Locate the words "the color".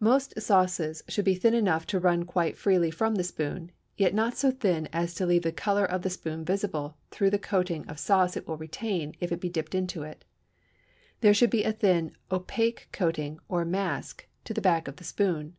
5.44-5.84